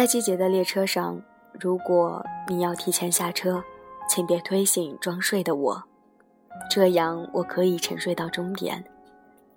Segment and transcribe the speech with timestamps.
[0.00, 1.20] 在季节的列车上，
[1.60, 3.62] 如果你要提前下车，
[4.08, 5.84] 请别推醒装睡的我，
[6.70, 8.82] 这样我可以沉睡到终点，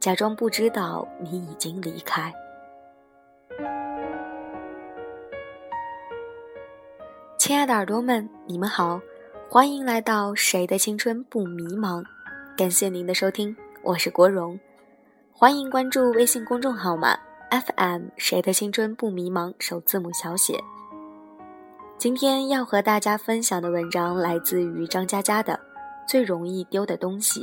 [0.02, 2.30] 假装不知道你已经离开。
[7.38, 9.00] 亲爱的耳朵们，你们好，
[9.48, 12.02] 欢迎来到《谁的青春不迷茫》，
[12.58, 14.60] 感谢您的收听，我是国荣，
[15.32, 17.18] 欢迎关注微信公众号码
[17.54, 20.60] FM《谁的青春不迷茫》首字母小写。
[22.00, 25.54] 今天要和大家分享的文章来自于张嘉佳的
[26.10, 27.42] 《最容易丢的东西》，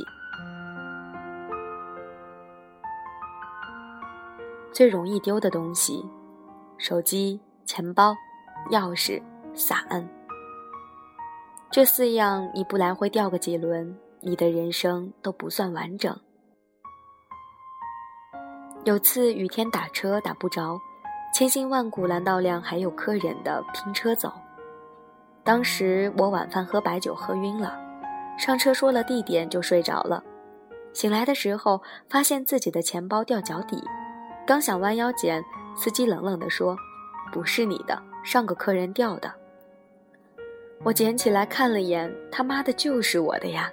[4.73, 6.05] 最容易丢的东西：
[6.77, 8.13] 手机、钱包、
[8.69, 9.21] 钥匙。
[9.53, 10.09] 伞，
[11.71, 16.19] 这四样你不来回掉个几轮，你的人生都不算完整。
[18.83, 20.79] 有次雨天打车打不着，
[21.35, 24.33] 千辛万苦拦到辆还有客人的拼车走。
[25.43, 27.79] 当时我晚饭喝白酒喝晕了，
[28.39, 30.23] 上车说了地点就睡着了。
[30.93, 33.83] 醒来的时候发现自己的钱包掉脚底，
[34.47, 35.43] 刚想弯腰捡，
[35.75, 36.75] 司机冷冷地说
[37.31, 39.31] ：“不是你的，上个客人掉的。”
[40.83, 43.71] 我捡起来看了眼，他妈的，就是我的呀！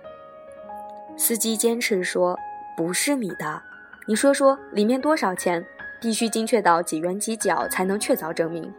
[1.16, 2.38] 司机坚持说
[2.76, 3.60] 不是你的，
[4.08, 5.62] 你说说里面多少钱？
[6.00, 8.72] 必须精确到几元几角才能确凿证明。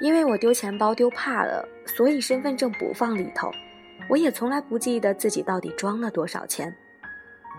[0.00, 3.48] 因为我丢钱包丢怕了，所以身份证不放里头。
[4.10, 6.74] 我也从来不记得自己到底装了多少钱。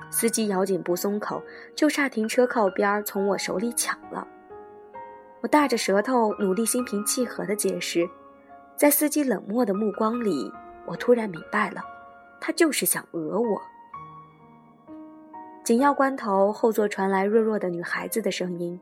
[0.09, 1.41] 司机咬紧不松口，
[1.75, 4.27] 就差停车靠边从我手里抢了。
[5.39, 8.05] 我大着舌头，努力心平气和地解释。
[8.75, 10.51] 在司机冷漠的目光里，
[10.85, 11.81] 我突然明白了，
[12.41, 13.61] 他就是想讹我。
[15.67, 18.79] 紧要关头，后座传来弱弱的女孩子的声音：“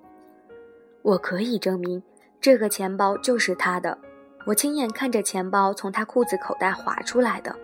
[1.01, 1.99] 我可以证明，
[2.39, 3.97] 这个钱包就是他的，
[4.45, 7.55] 我亲眼看着钱包从他裤子口袋滑出来的。”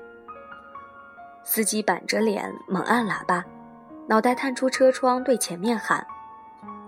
[1.45, 3.45] 司机板着脸猛按喇叭，
[4.07, 6.03] 脑袋探出车窗对前面喊：“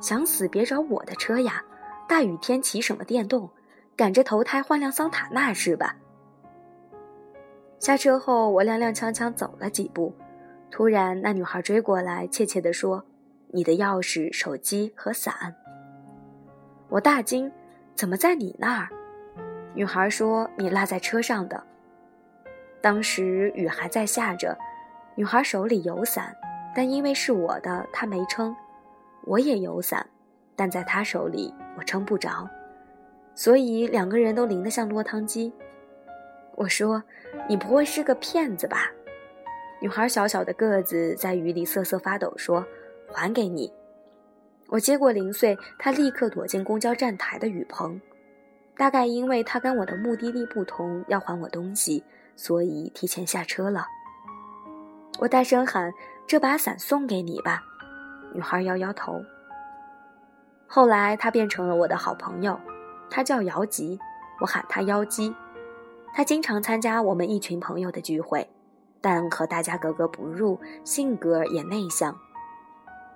[0.01, 1.63] 想死别找我的车呀！
[2.07, 3.47] 大雨天骑什么电动？”
[3.95, 5.95] 赶着投胎换辆桑塔纳是吧？
[7.77, 10.11] 下车后，我踉踉跄跄走了几步，
[10.73, 13.05] 突然那女孩追过来，怯怯地说
[13.53, 15.55] ：“你的钥匙、手机和伞。”
[16.89, 17.51] 我大惊
[17.93, 18.89] ：“怎么在你那儿？”
[19.75, 21.63] 女孩说：“你落在车上的。”
[22.81, 24.57] 当时雨还在下着，
[25.13, 26.35] 女孩手里有伞，
[26.75, 28.55] 但因为是我的，她没撑。
[29.25, 30.03] 我也有伞，
[30.55, 32.49] 但在她手里，我撑不着。
[33.35, 35.53] 所以两个人都淋得像落汤鸡。
[36.55, 37.03] 我说
[37.47, 38.91] ：“你不会是个骗子吧？”
[39.83, 42.65] 女孩小小的个子在雨里瑟瑟发抖，说
[43.11, 43.69] ：“还给你。”
[44.69, 47.99] 我接过零碎，她立刻躲进公交站台的雨棚。
[48.77, 52.01] 大概因为她跟我的目的地不同，要还我东西，
[52.37, 53.85] 所以提前下车了。
[55.19, 55.91] 我大声喊
[56.25, 57.61] ：“这把伞送给你吧！”
[58.33, 59.21] 女孩摇摇头。
[60.65, 62.57] 后来她变成了我的好朋友。
[63.09, 63.99] 他叫姚吉，
[64.39, 65.35] 我喊他妖姬。
[66.13, 68.47] 他经常参加我们一群朋友的聚会，
[69.03, 72.17] 但和大家格格不入，性格也内向。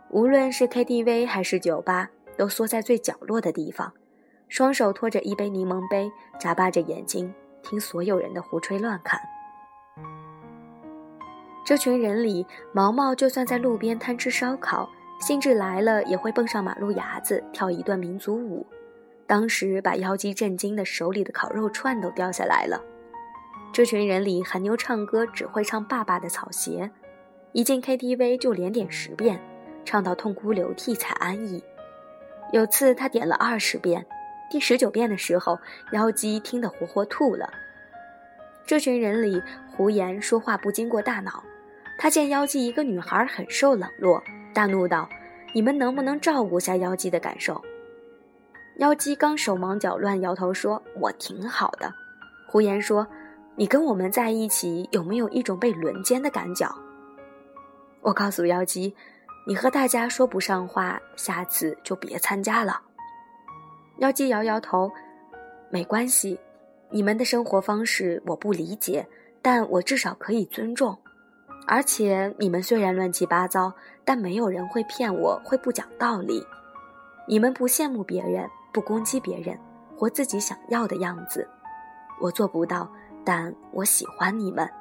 [0.09, 3.93] 无论是 KTV 还是酒吧，都缩在最角落的地方，
[4.49, 7.33] 双手托着一杯柠檬杯，眨巴着眼睛
[7.63, 9.17] 听所有人的胡吹乱侃。
[11.65, 14.89] 这群人里，毛毛就算在路边贪吃烧烤，
[15.21, 18.67] 兴致来了也会蹦上马路牙子跳一段民族舞。
[19.25, 22.81] 当时把妖姬震惊的，手里的烤肉串都掉下来了。
[23.73, 26.89] 这群人里，韩妞唱歌只会唱《爸爸的草鞋》，
[27.51, 29.39] 一进 KTV 就连点十遍，
[29.85, 31.63] 唱到痛哭流涕才安逸。
[32.51, 34.05] 有次他点了二十遍，
[34.49, 35.59] 第十九遍的时候，
[35.91, 37.49] 妖姬听得活活吐了。
[38.65, 41.43] 这群人里，胡言说话不经过大脑，
[41.99, 44.23] 他见妖姬一个女孩很受冷落，
[44.53, 45.07] 大怒道
[45.53, 47.61] ：“你们能不能照顾下妖姬的感受？”
[48.79, 51.93] 妖姬刚手忙脚乱，摇头说：“我挺好的。”
[52.47, 53.07] 胡言说
[53.57, 56.65] ：“你跟我们在一起，有没有一种被轮奸的感觉？”
[58.01, 58.95] 我告诉妖姬
[59.45, 62.79] ：“你和大家说不上话，下次就别参加了。”
[63.97, 64.89] 妖姬摇摇头
[65.69, 66.39] ：“没关系，
[66.89, 69.05] 你们的生活方式我不理解，
[69.41, 70.95] 但我至少可以尊重。
[71.65, 73.73] 而且你们虽然乱七八糟，
[74.05, 76.45] 但没有人会骗我，会不讲道理。
[77.27, 79.57] 你们不羡慕别人。”不攻击别人，
[79.97, 81.47] 活自己想要的样子，
[82.21, 82.87] 我做不到，
[83.27, 84.71] 但我喜欢你们。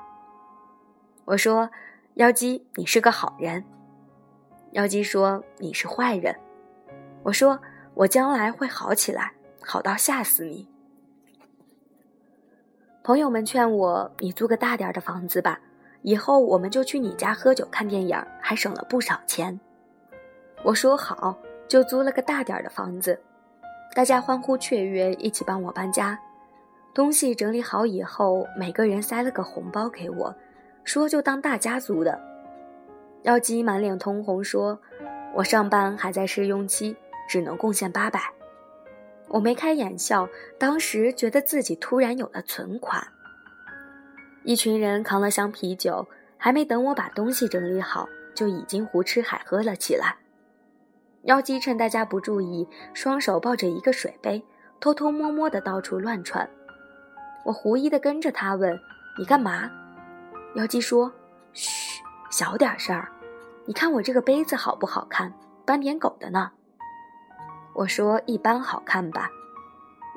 [1.25, 1.69] 我说
[2.15, 3.65] ：“妖姬，你是个好人。”
[4.71, 6.33] 妖姬说：“你是坏人。”
[7.25, 7.59] 我说
[7.95, 10.69] ：“我将来会好起来，好到吓死你。
[13.03, 15.59] 朋友们劝我，你租个大点的房子吧，
[16.03, 19.59] 以后我们就去你家喝酒看电影，还省了不少钱。
[20.63, 23.21] 我说好，就租了个大点的房子，
[23.93, 26.17] 大家欢呼雀跃，一起帮我搬家。
[26.97, 30.35] 东西整理好以后，每个人塞了个红包给我，
[30.83, 32.19] 说就当大家族的。
[33.25, 34.81] 妖姬满脸通红，说
[35.37, 36.97] ：“我上班还在试用期，
[37.29, 38.19] 只能贡献八百。”
[39.29, 40.27] 我眉开眼笑，
[40.59, 43.07] 当时觉得自己突然有了存款。
[44.45, 46.09] 一群人扛了箱啤酒，
[46.39, 50.17] 还没等我把东西整理好，就已经胡吃海喝了起来。
[51.25, 54.43] 妖姬趁大家不注意，双手抱着一个水杯，
[54.81, 56.49] 偷偷摸摸的到处乱窜。
[57.47, 58.77] 我狐疑的跟着他问
[59.17, 59.71] ：“你干嘛？”
[60.57, 61.13] 妖姬说
[61.55, 63.09] ：“嘘，小点声儿。
[63.67, 65.33] 你看我这个杯子好不好看？
[65.65, 66.51] 斑点狗的呢。”
[67.73, 69.31] 我说：“一般好看吧。”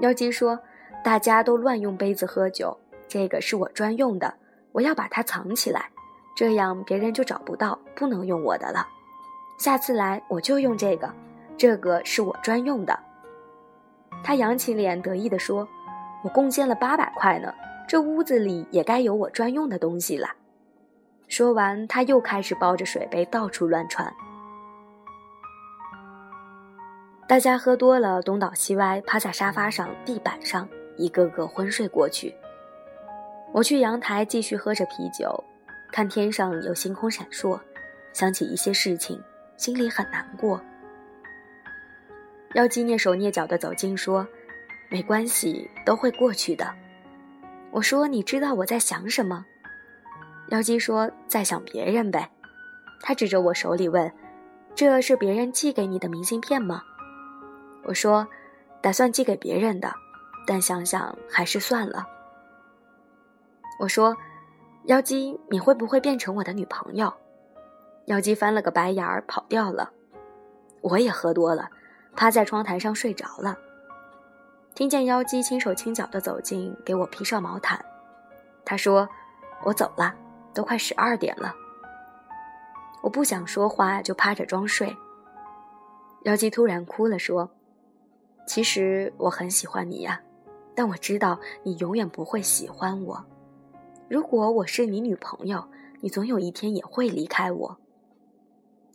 [0.02, 0.60] 妖姬说
[1.06, 2.76] ：“大家都乱用杯子喝酒，
[3.08, 4.34] 这个是我专用的，
[4.72, 5.88] 我要把它藏起来，
[6.36, 8.88] 这样别人就找不到，不能用我的了。
[9.60, 11.14] 下次来我就用这个，
[11.56, 13.00] 这个是我专用的。”
[14.26, 15.68] 他扬起脸得意地说。
[16.21, 17.54] 我贡献了八百块呢，
[17.88, 20.30] 这屋子里也该有我专用的东西了。
[21.27, 24.12] 说完，他又开始抱着水杯到处乱窜。
[27.27, 30.68] 大家喝多了，东倒西歪，趴在沙发上、地板上，
[30.98, 32.36] 一个个昏睡过去。
[33.54, 35.44] 我去阳台继续喝着啤酒，
[35.92, 37.60] 看天上有星空闪烁，
[38.12, 39.24] 想起一些事情，
[39.56, 40.60] 心里很难过。
[42.56, 44.27] 妖姬蹑手蹑脚地走近说。
[44.89, 46.68] 没关系，都会过去的。
[47.71, 49.45] 我说：“你知道我在想什么？”
[50.50, 52.30] 妖姬说：“在想别人呗。”
[53.01, 54.12] 他指着我手里问
[54.74, 56.81] ：“这是别人寄给你的明信片吗？”
[57.86, 58.27] 我说
[58.81, 59.94] ：“打算寄给别人的，
[60.47, 62.07] 但想想还是算了。”
[63.80, 64.18] 我说
[64.85, 67.13] ：“妖姬，你会不会变成我的女朋友？”
[68.07, 69.92] 妖姬翻了个白眼儿，跑掉了。
[70.81, 71.69] 我也喝多了，
[72.15, 73.56] 趴在窗台上睡着了。
[74.80, 77.84] 听见妖姬轻手轻脚地走近，给我披上毛毯。
[78.64, 79.06] 他说
[79.66, 80.16] ：“我走了，
[80.54, 81.54] 都快十二点了。”
[83.04, 84.96] 我不想说话，就趴着装睡。
[86.24, 87.52] 妖姬突然哭了，说
[88.48, 90.22] ：“其实我很喜欢你呀，
[90.74, 93.26] 但我知道你永远不会喜欢我。
[94.08, 95.62] 如果我是你女朋友，
[96.00, 97.78] 你总有一天也会离开我。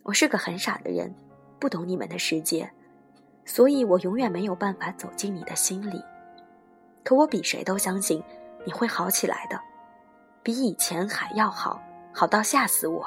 [0.01, 1.13] 我是个很傻的人，
[1.59, 2.67] 不懂你们的世界。”
[3.45, 6.03] 所以我永远没有办法走进你的心里，
[7.03, 8.21] 可我比谁都相信
[8.65, 9.59] 你会好起来的，
[10.41, 11.79] 比以前还要好，
[12.11, 13.05] 好到吓死我。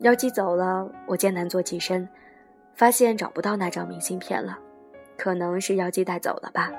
[0.00, 2.06] 妖姬走了，我艰难坐起身，
[2.74, 4.58] 发现找不到那张明信片了，
[5.16, 6.70] 可能是妖姬带走了吧。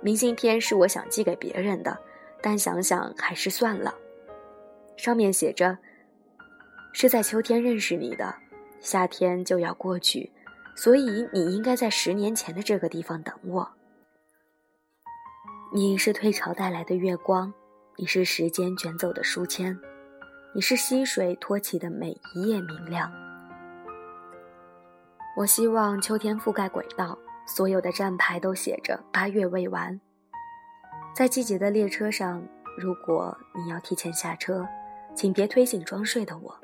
[0.00, 1.98] 明信片是我想寄给别人的，
[2.40, 3.92] 但想想还是算了。
[4.96, 5.76] 上面写着
[6.94, 8.32] ：“是在秋天认识你的。”
[8.82, 10.30] 夏天就要过去，
[10.74, 13.70] 所以你应该在十年前的这个地方等我。
[15.72, 17.54] 你是退潮带来的月光，
[17.96, 19.78] 你是时间卷走的书签，
[20.52, 23.10] 你是溪水托起的每一页明亮。
[25.36, 27.16] 我希望秋天覆盖轨道，
[27.46, 29.98] 所有的站牌都写着“八月未完”。
[31.14, 32.42] 在季节的列车上，
[32.76, 34.66] 如果你要提前下车，
[35.14, 36.61] 请别推醒装睡的我。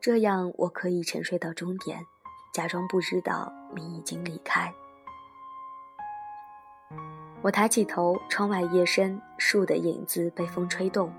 [0.00, 2.06] 这样，我可以沉睡到终点，
[2.54, 4.72] 假装不知道你已经离开。
[7.42, 11.12] 我抬起头，窗外夜深，树的影子被风吹动。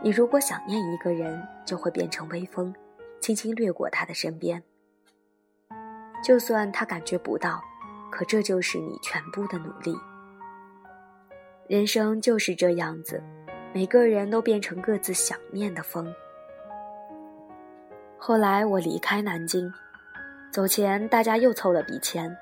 [0.00, 2.72] 你如果想念一个人，就会变成微风，
[3.20, 4.62] 轻轻掠过他的身边。
[6.22, 7.60] 就算他感觉不到，
[8.12, 9.96] 可这就是你全部的努力。
[11.68, 13.20] 人生就是这样子，
[13.72, 16.14] 每个人都变成各自想念的风。
[18.26, 19.70] 后来我离开南京，
[20.50, 22.34] 走前大家又凑了笔钱，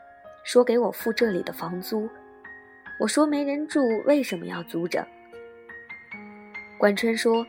[0.45, 2.09] 说给我付这里的房租。
[3.01, 5.05] 我说没人住，为什么要租着？
[6.79, 7.45] 管春说：“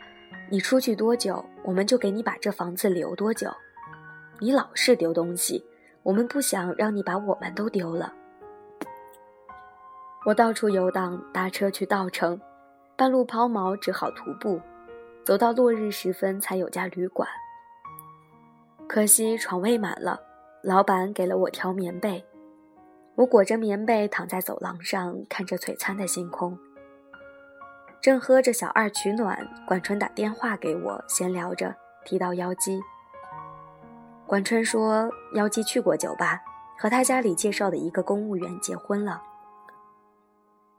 [0.49, 3.53] 你出去多久，我们就给你把这房子留多久。
[4.39, 5.63] 你老是丢东西，
[6.01, 8.11] 我们不想让你把我们都丢了。”
[10.25, 12.41] 我到处游荡，搭车去稻城，
[12.97, 14.59] 半路抛锚，只好徒步，
[15.23, 17.29] 走到落日时分才有家旅馆。
[18.87, 20.19] 可惜床位满了，
[20.61, 22.23] 老板给了我条棉被，
[23.15, 26.57] 我裹着棉被躺在走廊上，看着璀璨的星空。
[28.01, 31.73] 正喝着小二取暖，管春打电话给我，闲聊着
[32.05, 32.81] 提到妖姬。
[34.27, 36.41] 管春说妖姬去过酒吧，
[36.77, 39.23] 和他家里介绍的一个公务员结婚了。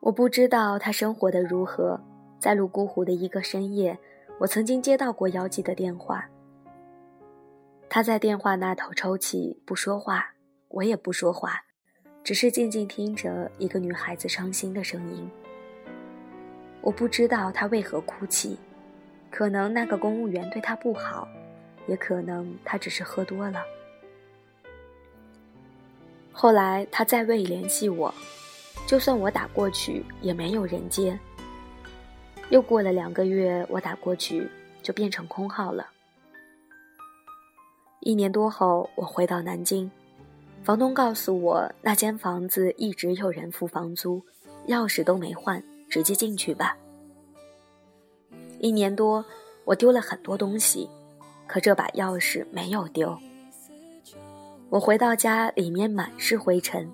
[0.01, 1.99] 我不知道他生活的如何，
[2.39, 3.99] 在泸沽湖的一个深夜，
[4.39, 6.25] 我曾经接到过妖姬的电话。
[7.89, 10.33] 他在电话那头抽泣，不说话，
[10.69, 11.63] 我也不说话，
[12.25, 15.31] 只是静静听着一个女孩子伤心的声音。
[16.81, 18.59] 我不知道她为何哭泣，
[19.31, 21.29] 可能那个公务员对她不好，
[21.87, 23.63] 也可能她只是喝多了。
[26.33, 28.13] 后来他再未联系我，
[28.89, 31.17] 就算我打过去也没有人接。
[32.51, 34.47] 又过了两个月，我打过去
[34.83, 35.89] 就变成空号了。
[38.05, 39.91] 一年多后，我回到南京，
[40.63, 44.21] 房东告诉我，那间房子一直有人付房租，
[44.69, 46.77] 钥匙都没换，直接进去吧。
[48.61, 49.25] 一年多，
[49.65, 50.87] 我丢了很多东西，
[51.47, 53.19] 可这把钥匙没有丢。
[54.69, 56.87] 我回到家，里面满是灰尘，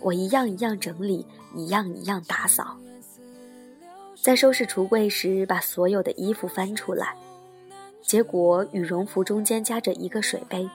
[0.00, 2.74] 我一样一样整理，一样一样打扫。
[4.22, 7.14] 在收拾橱柜时，把所有的衣服翻出来。
[8.02, 10.68] 结果羽绒服中间夹着一个水杯，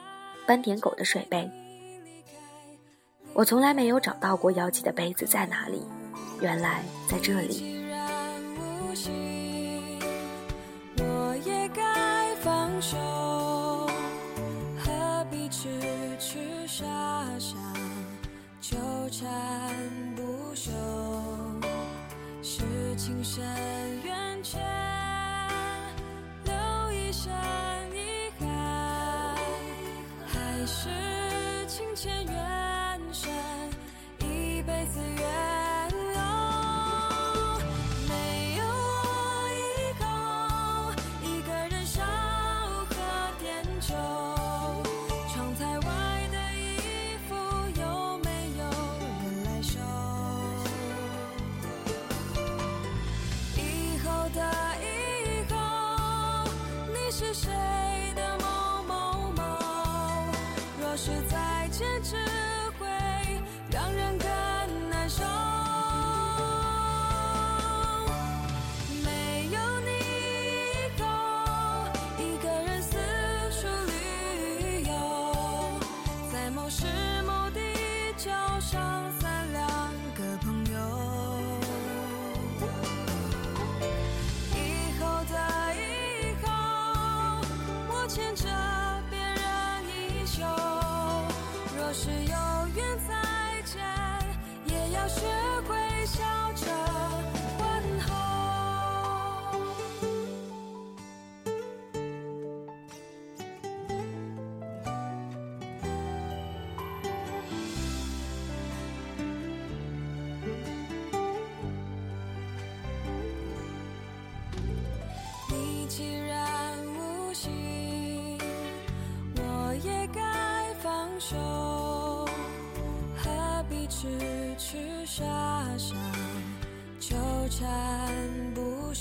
[0.46, 1.50] 斑点狗的水杯。
[3.32, 5.82] 我从来没有找到过妖姬的杯子在哪里，
[6.40, 7.84] 原来在这里。
[10.98, 12.96] 我也该放手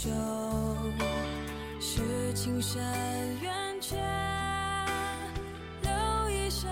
[0.03, 0.10] 旧
[1.79, 2.83] 是青山
[3.41, 3.95] 远，却
[5.81, 6.69] 留一身。